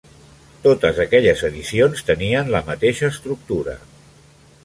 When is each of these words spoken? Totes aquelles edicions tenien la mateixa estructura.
Totes 0.61 1.01
aquelles 1.03 1.43
edicions 1.49 2.01
tenien 2.09 2.49
la 2.55 2.61
mateixa 2.71 3.13
estructura. 3.17 3.79